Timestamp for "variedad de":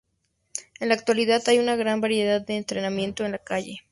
2.01-2.57